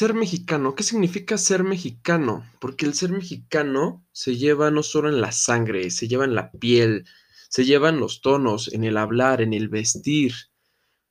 [0.00, 2.42] Ser mexicano, ¿qué significa ser mexicano?
[2.58, 6.52] Porque el ser mexicano se lleva no solo en la sangre, se lleva en la
[6.52, 7.04] piel,
[7.50, 10.32] se lleva en los tonos, en el hablar, en el vestir.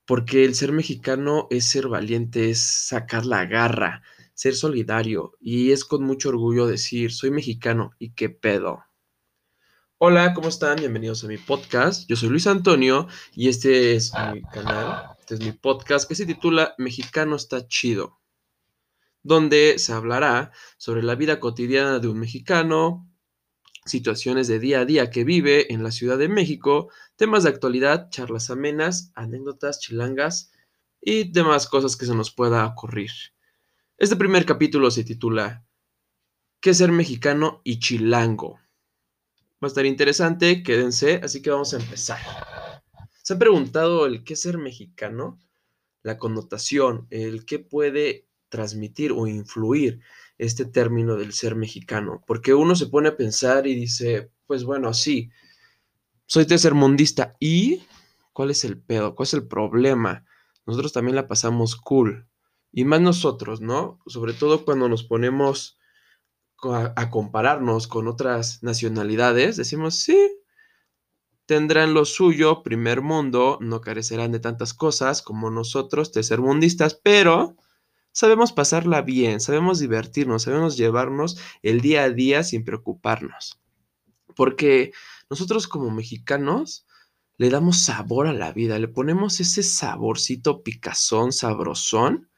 [0.07, 4.01] Porque el ser mexicano es ser valiente, es sacar la garra,
[4.33, 8.85] ser solidario y es con mucho orgullo decir, soy mexicano y qué pedo.
[9.99, 10.77] Hola, ¿cómo están?
[10.77, 12.09] Bienvenidos a mi podcast.
[12.09, 16.25] Yo soy Luis Antonio y este es mi canal, este es mi podcast que se
[16.25, 18.19] titula Mexicano está chido
[19.29, 23.07] donde se hablará sobre la vida cotidiana de un mexicano,
[23.85, 28.09] situaciones de día a día que vive en la Ciudad de México, temas de actualidad,
[28.09, 30.51] charlas amenas, anécdotas chilangas
[30.99, 33.11] y demás cosas que se nos pueda ocurrir.
[33.99, 35.63] Este primer capítulo se titula
[36.59, 38.59] ¿Qué ser mexicano y chilango?
[39.63, 42.19] Va a estar interesante, quédense, así que vamos a empezar.
[43.21, 45.39] ¿Se han preguntado el qué ser mexicano?
[46.01, 50.01] La connotación, el qué puede transmitir o influir
[50.37, 54.93] este término del ser mexicano, porque uno se pone a pensar y dice, pues bueno,
[54.93, 55.29] sí,
[56.25, 57.83] soy tercermundista y
[58.33, 59.15] ¿cuál es el pedo?
[59.15, 60.25] ¿Cuál es el problema?
[60.65, 62.27] Nosotros también la pasamos cool.
[62.71, 63.99] Y más nosotros, ¿no?
[64.05, 65.79] Sobre todo cuando nos ponemos
[66.63, 70.17] a, compararnos con otras nacionalidades, decimos, sí,
[71.45, 77.55] tendrán lo suyo, primer mundo, no carecerán de tantas cosas como nosotros, tercermundistas, pero
[78.11, 83.59] sabemos pasarla bien, sabemos divertirnos, sabemos llevarnos el día a día sin preocuparnos.
[84.35, 84.91] Porque
[85.29, 86.85] nosotros como mexicanos
[87.37, 92.29] le damos sabor a la vida, le ponemos ese saborcito picazón, sabrosón,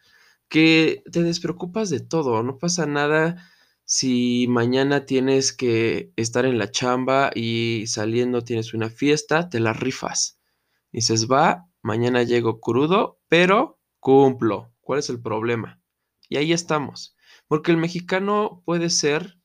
[0.48, 3.48] que te despreocupas de todo, no pasa nada
[3.86, 9.74] si mañana tienes que estar en la chamba y saliendo tienes una fiesta, te la
[9.74, 10.40] rifas.
[10.92, 14.72] Dices, va, mañana llego crudo, pero cumplo.
[14.92, 15.82] ¿Cuál es el problema?
[16.28, 17.16] Y ahí estamos.
[17.48, 19.40] Porque el mexicano puede ser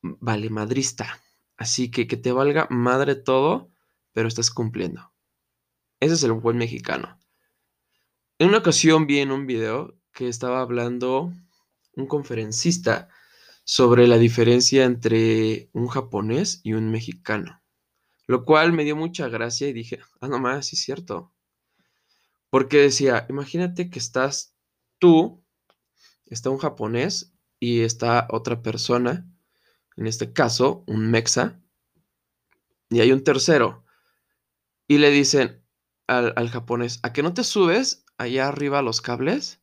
[0.00, 1.20] vale madrista.
[1.58, 3.70] Así que que te valga madre todo,
[4.14, 5.12] pero estás cumpliendo.
[6.00, 7.20] Ese es el buen mexicano.
[8.38, 11.34] En una ocasión vi en un video que estaba hablando
[11.92, 13.10] un conferencista
[13.62, 17.62] sobre la diferencia entre un japonés y un mexicano.
[18.26, 21.35] Lo cual me dio mucha gracia y dije, ah, no más, sí es cierto.
[22.56, 24.56] Porque decía, imagínate que estás
[24.98, 25.44] tú,
[26.24, 29.30] está un japonés y está otra persona,
[29.98, 31.60] en este caso, un mexa,
[32.88, 33.84] y hay un tercero.
[34.88, 35.66] Y le dicen
[36.06, 39.60] al, japonés, ¿a que no te subes allá arriba a los cables?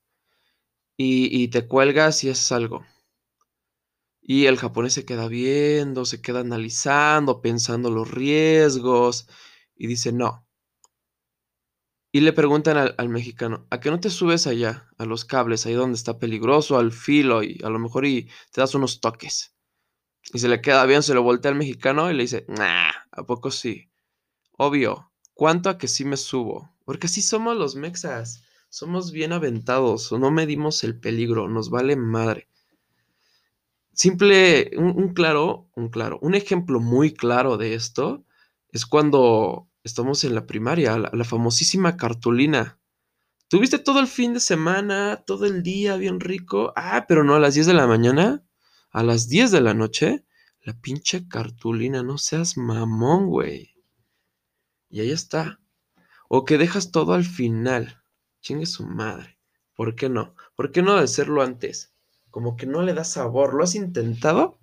[0.96, 2.86] Y, y te cuelgas y haces algo.
[4.22, 9.28] Y el japonés se queda viendo, se queda analizando, pensando los riesgos,
[9.76, 10.46] y dice, no,
[12.16, 15.74] y le preguntan al, mexicano, ¿a qué no te subes allá, a los cables, ahí
[15.74, 19.56] donde está peligroso, al filo, y a lo mejor y te das unos toques?
[20.32, 23.24] Y se le queda bien, se lo voltea al mexicano y le dice, nah, ¿a
[23.26, 23.90] poco sí?
[24.52, 26.70] Obvio, ¿cuánto a que sí me subo?
[26.86, 32.48] Porque así somos los mexas, somos bien aventados, no medimos el peligro, nos vale madre.
[33.92, 38.24] Simple, un claro, un claro, un ejemplo muy claro de esto
[38.70, 42.80] es cuando estamos en la primaria, la, famosísima cartulina.
[43.50, 46.74] ¿Tuviste todo el fin de semana, todo el día bien rico?
[46.76, 48.44] Ah, pero no a las 10 de la mañana,
[48.92, 50.26] a las 10 de la noche,
[50.62, 53.76] la pinche cartulina, no seas mamón, güey.
[54.90, 55.60] Y ahí está.
[56.30, 58.02] O que dejas todo al final.
[58.42, 59.38] Chingue su madre.
[59.76, 60.36] ¿Por qué no?
[60.56, 61.94] ¿Por qué no hacerlo antes?
[62.32, 63.54] Como que no le da sabor.
[63.54, 64.58] ¿Lo has intentado?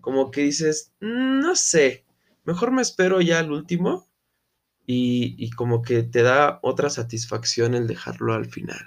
[0.00, 2.04] Como que dices, mm, no sé,
[2.44, 4.09] mejor me espero ya al último
[4.92, 8.80] y, como que te da otra satisfacción el dejarlo al final.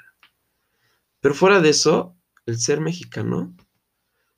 [1.21, 3.55] Pero fuera de eso, el ser mexicano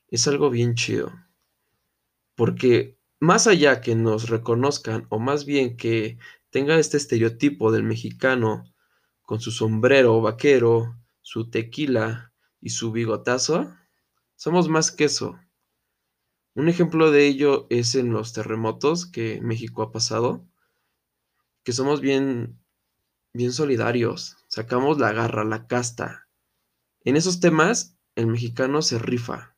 [0.08, 1.12] es algo bien chido.
[2.36, 6.20] Porque más allá que nos reconozcan, o más bien que
[6.52, 8.72] tenga este estereotipo del mexicano
[9.24, 13.74] con su sombrero vaquero, su tequila y su bigotazo,
[14.36, 15.40] somos más que eso.
[16.54, 20.46] Un ejemplo de ello es en los terremotos que México ha pasado
[21.66, 22.64] que somos bien,
[23.34, 26.30] bien solidarios, sacamos la garra, la casta.
[27.02, 29.58] En esos temas, el mexicano se rifa,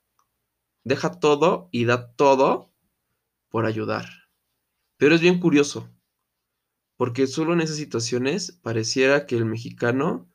[0.86, 2.74] deja todo y da todo
[3.50, 4.06] por ayudar.
[4.96, 5.94] Pero es bien curioso,
[6.96, 10.32] porque solo en esas situaciones pareciera que el mexicano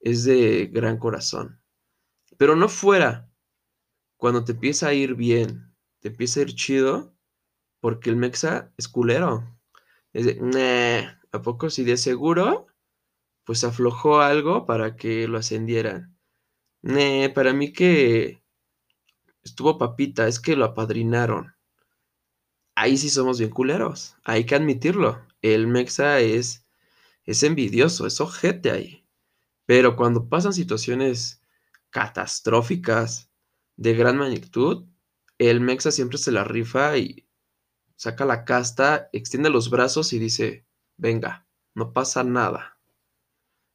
[0.00, 1.62] es de gran corazón.
[2.36, 3.32] Pero no fuera,
[4.18, 7.16] cuando te empieza a ir bien, te empieza a ir chido,
[7.80, 9.53] porque el mexa es culero.
[10.14, 12.68] Es de, ¿a poco si de seguro?
[13.44, 16.16] Pues aflojó algo para que lo ascendieran.
[16.82, 18.40] Nee, para mí que
[19.42, 21.56] estuvo papita, es que lo apadrinaron.
[22.76, 25.26] Ahí sí somos bien culeros, hay que admitirlo.
[25.42, 26.64] El Mexa es,
[27.24, 29.04] es envidioso, es ojete ahí.
[29.66, 31.42] Pero cuando pasan situaciones
[31.90, 33.30] catastróficas
[33.76, 34.86] de gran magnitud,
[35.38, 37.26] el Mexa siempre se la rifa y
[37.96, 42.78] saca la casta, extiende los brazos y dice, venga, no pasa nada.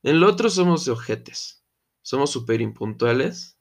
[0.04, 1.64] En lo otro somos de ojetes,
[2.02, 3.58] somos súper impuntuales.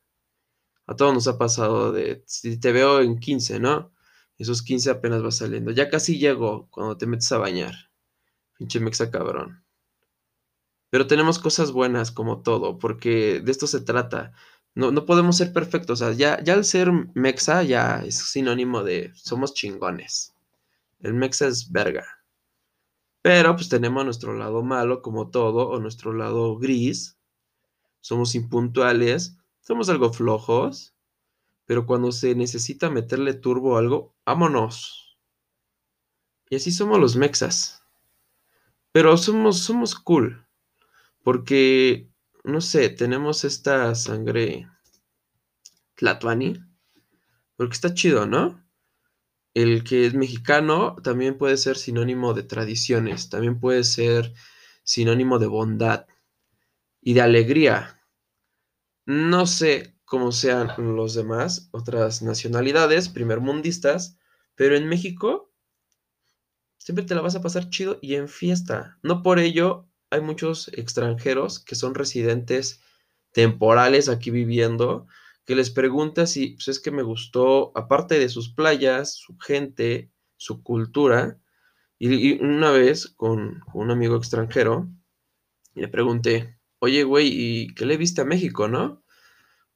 [0.87, 3.93] A todos nos ha pasado de, si te veo en 15, ¿no?
[4.39, 5.73] Esos 15 apenas va saliendo.
[5.73, 7.75] Ya casi llego cuando te metes a bañar.
[8.57, 9.65] Pinche mexa cabrón.
[10.91, 14.33] Pero tenemos cosas buenas como todo, porque de esto se trata.
[14.75, 16.01] No, no podemos ser perfectos.
[16.17, 20.35] Ya, ya al ser mexa ya es sinónimo de somos chingones.
[21.01, 22.07] El mexa es verga.
[23.23, 27.19] Pero pues tenemos nuestro lado malo como todo, o nuestro lado gris.
[28.01, 30.95] Somos impuntuales, somos algo flojos,
[31.67, 35.19] pero cuando se necesita meterle turbo a algo, vámonos.
[36.49, 37.83] Y así somos los mexas.
[38.93, 40.47] Pero somos, somos cool,
[41.23, 42.11] porque,
[42.45, 44.67] no sé, tenemos esta sangre
[45.97, 46.59] tlatuani,
[47.57, 48.65] porque está chido, ¿no?
[49.55, 54.35] El que es mexicano también puede ser sinónimo de tradiciones, también puede ser
[54.85, 56.07] sinónimo de bondad
[57.01, 58.01] y de alegría.
[59.07, 64.19] No sé cómo sean los demás, otras nacionalidades, primermundistas,
[64.55, 65.53] pero en México
[66.79, 68.99] siempre te la vas a pasar chido y en fiesta.
[69.03, 72.81] No por ello hay muchos extranjeros que son residentes
[73.33, 75.07] temporales aquí viviendo
[75.49, 80.13] que les pregunta si pues es que me gustó, aparte de sus playas, su gente,
[80.37, 81.39] su cultura.
[81.99, 84.91] Y, una vez con, un amigo extranjero,
[85.75, 89.03] le pregunté, oye, güey, ¿y qué le viste a México, no?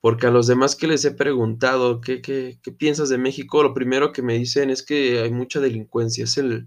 [0.02, 3.62] Porque a los demás que les he preguntado, ¿qué, qué, qué piensas de México?
[3.62, 6.66] Lo primero que me dicen es que hay mucha delincuencia, es el,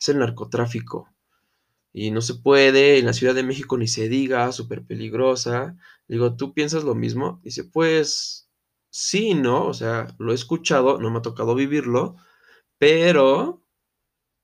[0.00, 1.10] es el narcotráfico
[1.92, 5.76] y no se puede, en la Ciudad de México ni se diga, súper peligrosa.
[6.08, 7.40] Digo, ¿tú piensas lo mismo?
[7.42, 8.45] Dice, pues
[8.96, 9.66] sí, ¿no?
[9.66, 12.16] O sea, lo he escuchado, no me ha tocado vivirlo,
[12.78, 13.62] pero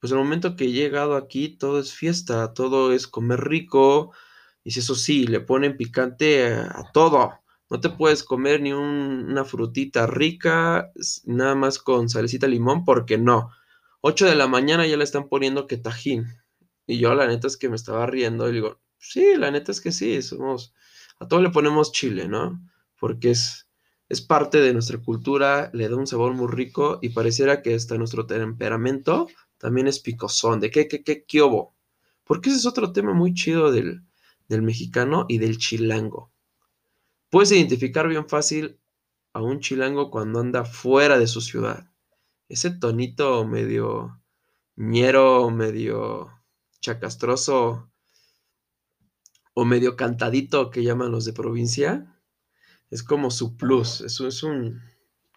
[0.00, 4.12] pues el momento que he llegado aquí todo es fiesta, todo es comer rico,
[4.64, 7.40] y si eso sí, le ponen picante a, todo.
[7.70, 10.92] No te puedes comer ni una frutita rica,
[11.24, 13.50] nada más con salecita limón, porque no.
[14.02, 16.26] 8 de la mañana ya le están poniendo que tajín.
[16.86, 19.80] Y yo la neta es que me estaba riendo y digo, sí, la neta es
[19.80, 20.74] que sí, somos,
[21.20, 22.60] a todo le ponemos chile, ¿no?
[22.98, 23.61] Porque es,
[24.12, 27.96] es parte de nuestra cultura, le da un sabor muy rico y pareciera que hasta
[27.96, 29.26] nuestro temperamento
[29.56, 31.74] también es picosón, de qué, qué, qué, qué obo.
[32.22, 34.02] Porque ese es otro tema muy chido del,
[34.50, 36.30] del mexicano y del chilango.
[37.30, 38.78] Puedes identificar bien fácil
[39.32, 41.90] a un chilango cuando anda fuera de su ciudad.
[42.50, 44.20] Ese tonito medio
[44.76, 46.30] ñero, medio
[46.82, 47.90] chacastroso
[49.54, 52.12] o medio cantadito que llaman los de provincia,
[52.92, 54.82] es como su plus, eso es un,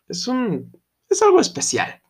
[0.10, 0.78] es un,
[1.10, 2.02] es algo especial.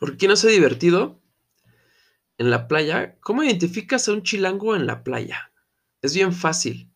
[0.00, 1.22] ¿Por qué no se ha divertido
[2.36, 3.16] en la playa?
[3.20, 5.52] ¿Cómo identificas a un chilango en la playa?
[6.02, 6.92] Es bien fácil,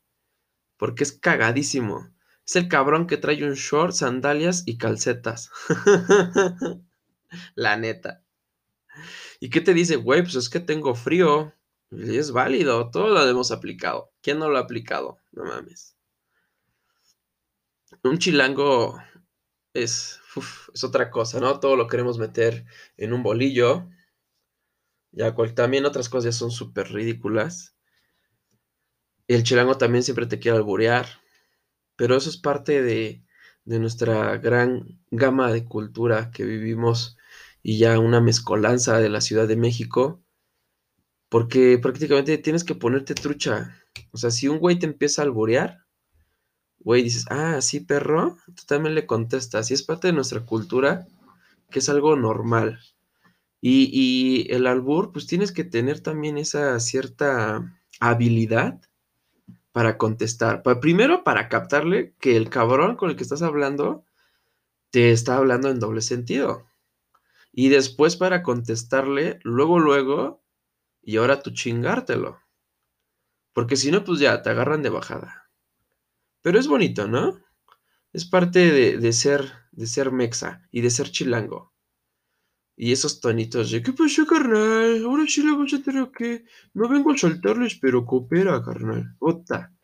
[0.77, 2.12] porque es cagadísimo.
[2.45, 5.49] Es el cabrón que trae un short, sandalias y calcetas.
[7.55, 8.25] la neta.
[9.39, 10.23] ¿Y qué te dice, güey?
[10.23, 11.55] Pues es que tengo frío.
[11.90, 14.12] Es válido, todo lo hemos aplicado.
[14.23, 15.18] ¿Quién no lo ha aplicado?
[15.32, 15.97] No mames.
[18.04, 18.97] Un chilango
[19.75, 20.20] es,
[20.73, 21.59] es otra cosa, ¿no?
[21.59, 22.64] Todo lo queremos meter
[22.97, 23.88] en un bolillo.
[25.11, 27.75] Ya también otras cosas son súper ridículas.
[29.26, 31.06] El chilango también siempre te quiere alburear.
[31.97, 33.25] Pero eso es parte de,
[33.64, 37.18] de nuestra gran gama de cultura que vivimos
[37.62, 40.23] y ya una mezcolanza de la Ciudad de México
[41.31, 43.75] porque prácticamente tienes que ponerte trucha.
[44.11, 45.87] O sea, si un güey te empieza a alborear,
[46.81, 49.71] güey, dices, ah, sí, perro, tú también le contestas.
[49.71, 51.07] Y es parte de nuestra cultura,
[51.71, 52.81] que es algo normal.
[53.63, 58.81] Y, y el albur, pues tienes que tener también esa cierta habilidad
[59.73, 60.63] para contestar.
[60.81, 64.05] primero, para captarle que el cabrón con el que estás hablando
[64.91, 66.67] te está hablando en doble sentido.
[67.53, 70.39] Y después para contestarle, luego, luego,
[71.02, 72.40] y ahora tú chingártelo.
[73.52, 75.50] Porque si no, pues ya te agarran de bajada.
[76.42, 77.38] Pero es bonito, ¿no?
[78.12, 81.73] Es parte de, ser, de ser mexa y de ser chilango.
[82.76, 85.04] Y esos tonitos de, ¿qué pasó, carnal?
[85.04, 86.45] Ahora sí le vas a tener que...
[86.73, 89.14] No vengo a saltarles, pero coopera, carnal.
[89.19, 89.75] Puta.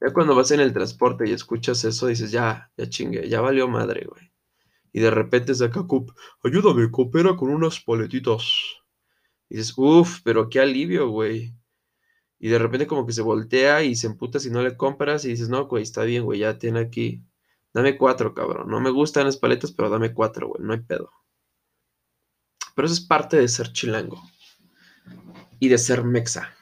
[0.00, 3.68] Ya cuando vas en el transporte y escuchas eso, dices, ya, ya chingue, ya valió
[3.68, 4.32] madre, güey.
[4.92, 6.12] Y de repente saca Cup,
[6.44, 8.81] ayúdame, coopera con unas paletitas.
[9.52, 11.54] Y dices, uff, pero qué alivio, güey.
[12.38, 15.28] Y de repente como que se voltea y se emputa si no le compras y
[15.28, 17.22] dices, no, güey, está bien, güey, ya tiene aquí.
[17.74, 18.70] Dame cuatro, cabrón.
[18.70, 21.12] No me gustan las paletas, pero dame cuatro, güey, no hay pedo.
[22.74, 24.22] Pero eso es parte de ser chilango.
[25.58, 26.56] Y de ser mexa.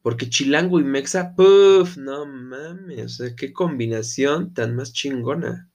[0.00, 5.72] Porque chilango y mexa, puff, no mames, o sea, qué combinación tan más chingona.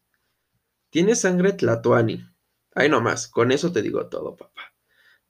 [0.89, 2.25] Tiene sangre tlatoani.
[2.73, 4.72] Ahí nomás, con eso te digo todo, papá.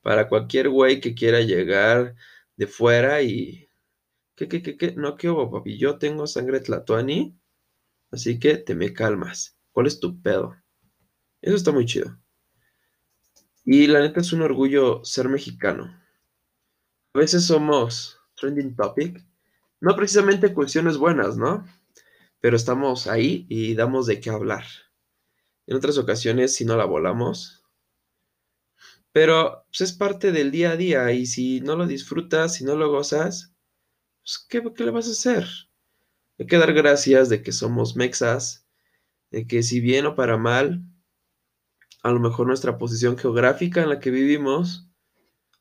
[0.04, 2.16] Para cualquier güey que quiera llegar
[2.56, 3.68] de fuera y...
[4.36, 4.92] ¿Qué, qué, qué, qué?
[4.96, 5.78] No, ¿qué hubo, papi?
[5.80, 7.36] Yo tengo sangre tlatoani,
[8.12, 9.58] así que te me calmas.
[9.72, 10.56] ¿Cuál es tu pedo?
[11.42, 12.20] Eso está muy chido.
[13.66, 16.00] Y la neta es un orgullo ser mexicano.
[17.14, 19.24] A veces somos trending topic,
[19.80, 21.66] no precisamente cuestiones buenas, ¿no?
[22.42, 24.66] Pero estamos ahí y damos de qué hablar.
[25.66, 27.63] En otras ocasiones, si no la volamos,
[29.14, 32.76] pero pues, es parte del día a día y si no lo disfrutas, si no
[32.76, 33.54] lo gozas,
[34.24, 35.48] pues ¿qué, ¿qué, le vas a hacer?
[36.40, 38.68] Hay que dar gracias de que somos mexas,
[39.30, 40.84] de que si bien o para mal,
[42.02, 44.90] a lo mejor nuestra posición geográfica en la que vivimos,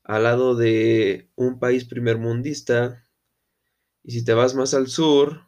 [0.03, 3.07] al lado de un país primermundista,
[4.03, 5.45] y si te vas más al sur,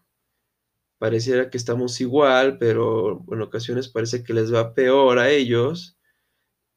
[0.99, 5.97] pareciera que estamos igual, pero en ocasiones parece que les va peor a ellos,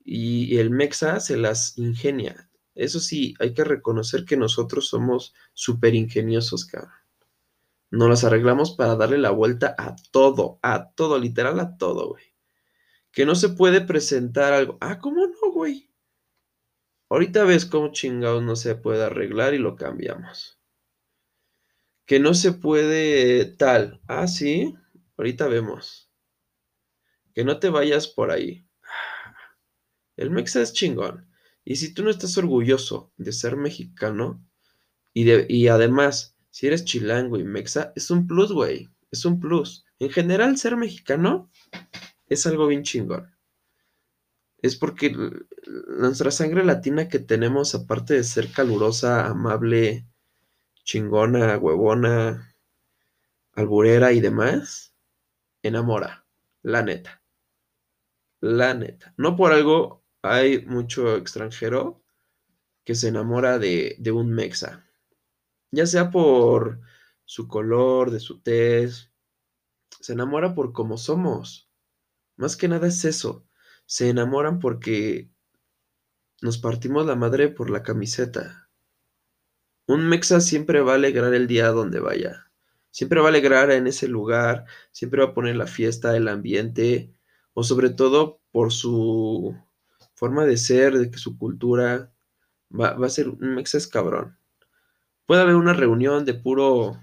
[0.09, 2.51] y, el Mexa se las ingenia.
[2.75, 6.93] Eso sí, hay que reconocer que nosotros somos súper ingeniosos, cabrón.
[7.91, 12.29] Nos las arreglamos para darle la vuelta a todo, a todo, literal a todo, güey
[13.19, 14.79] que no se puede presentar algo.
[14.81, 15.91] Ah, ¿cómo no, güey?
[17.09, 20.61] Ahorita ves cómo chingados no se puede arreglar y lo cambiamos.
[22.07, 24.01] Que no se puede tal.
[24.07, 24.73] Ah, sí.
[25.17, 26.13] Ahorita vemos.
[27.35, 28.68] Que no te vayas por ahí.
[30.19, 31.27] El Mexa es chingón.
[31.65, 34.45] Y si tú no estás orgulloso de ser mexicano
[35.15, 38.89] y, de, y además, si eres chilango y mexa, es un plus, güey.
[39.11, 39.85] Es un plus.
[39.99, 41.51] En general, ser mexicano
[42.29, 43.35] es algo bien chingón.
[44.61, 45.15] Es porque
[45.87, 50.05] nuestra sangre latina que tenemos, aparte de ser calurosa, amable,
[50.85, 52.57] chingona, huevona,
[53.53, 54.95] alburera y demás,
[55.63, 56.27] enamora.
[56.63, 57.23] La neta.
[58.41, 59.15] La neta.
[59.17, 62.03] No por algo hay mucho extranjero
[62.85, 64.87] que se enamora de, de un mexa.
[65.71, 66.81] Ya sea por
[67.25, 69.13] su color, de su tez.
[70.01, 71.71] Se enamora por cómo somos.
[72.37, 73.47] Más que nada es eso.
[73.85, 75.31] Se enamoran porque
[76.41, 78.71] nos partimos la madre por la camiseta.
[79.87, 82.51] Un mexa siempre va a alegrar el día donde vaya.
[82.91, 87.13] Siempre va a alegrar en ese lugar, siempre va a poner la fiesta, el ambiente,
[87.55, 89.57] o sobre todo por su
[90.19, 92.13] forma de ser, de que su cultura
[92.69, 94.37] va, va a ser un mexa es cabrón.
[95.27, 97.01] Puede haber una reunión de puro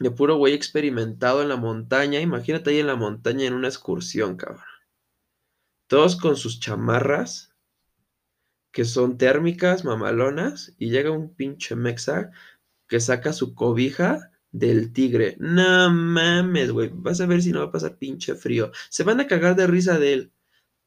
[0.00, 2.20] de puro güey experimentado en la montaña.
[2.20, 4.64] Imagínate ahí en la montaña en una excursión, cabrón.
[5.86, 7.54] Todos con sus chamarras,
[8.72, 12.32] que son térmicas, mamalonas, y llega un pinche mexa
[12.88, 15.36] que saca su cobija del tigre.
[15.38, 16.90] No mames, güey.
[16.92, 18.72] Vas a ver si no va a pasar pinche frío.
[18.88, 20.32] Se van a cagar de risa de él.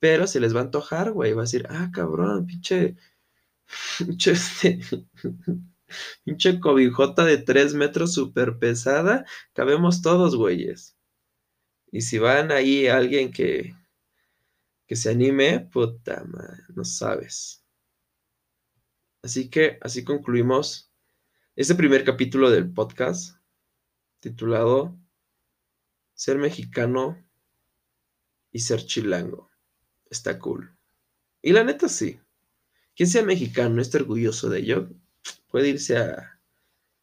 [0.06, 1.34] Pero se les va a antojar, güey.
[1.34, 2.96] Va a decir, ah, cabrón, pinche.
[3.98, 4.80] Pinche este.
[6.24, 9.26] Pinche cobijota de 3 metros súper pesada.
[9.54, 10.96] Cabemos todos, güeyes.
[11.92, 13.76] Y si van ahí alguien que,
[14.86, 17.66] que se anime, puta madre, no sabes.
[19.24, 20.92] Así que así concluimos
[21.56, 23.38] este primer capítulo del podcast
[24.20, 24.96] titulado
[26.14, 27.18] Ser mexicano
[28.52, 29.55] y ser chilango.
[30.10, 30.76] Está cool.
[31.42, 32.20] Y la neta sí.
[32.96, 34.90] Quien sea mexicano, esté orgulloso de ello,
[35.48, 36.40] puede irse a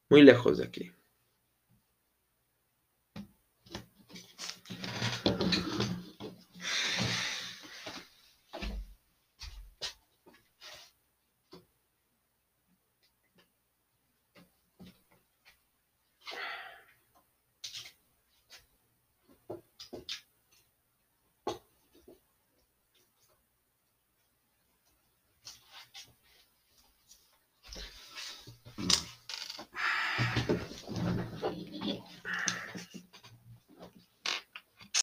[0.08, 0.92] muy lejos de aquí.